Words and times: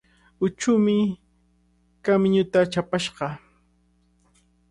Huchumi 0.39 0.97
kamiñuta 2.03 2.59
chapashqa. 2.71 3.27